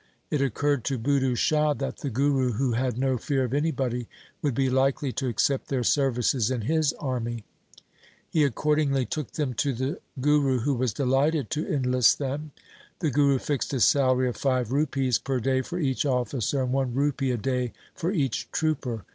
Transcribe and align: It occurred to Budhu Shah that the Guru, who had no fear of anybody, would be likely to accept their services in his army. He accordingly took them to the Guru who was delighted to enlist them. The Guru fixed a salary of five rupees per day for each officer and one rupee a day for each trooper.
It 0.31 0.41
occurred 0.41 0.83
to 0.85 0.97
Budhu 0.97 1.37
Shah 1.37 1.75
that 1.75 1.97
the 1.97 2.09
Guru, 2.09 2.53
who 2.53 2.71
had 2.71 2.97
no 2.97 3.19
fear 3.19 3.43
of 3.43 3.53
anybody, 3.53 4.07
would 4.41 4.55
be 4.55 4.67
likely 4.67 5.11
to 5.13 5.27
accept 5.27 5.67
their 5.67 5.83
services 5.83 6.49
in 6.49 6.61
his 6.61 6.91
army. 6.93 7.43
He 8.27 8.43
accordingly 8.43 9.05
took 9.05 9.33
them 9.33 9.53
to 9.53 9.73
the 9.73 9.99
Guru 10.19 10.61
who 10.61 10.73
was 10.73 10.91
delighted 10.91 11.51
to 11.51 11.71
enlist 11.71 12.17
them. 12.17 12.49
The 12.97 13.11
Guru 13.11 13.37
fixed 13.37 13.75
a 13.75 13.79
salary 13.79 14.27
of 14.27 14.37
five 14.37 14.71
rupees 14.71 15.19
per 15.19 15.39
day 15.39 15.61
for 15.61 15.77
each 15.77 16.03
officer 16.03 16.63
and 16.63 16.73
one 16.73 16.95
rupee 16.95 17.29
a 17.29 17.37
day 17.37 17.71
for 17.93 18.11
each 18.11 18.49
trooper. 18.49 19.05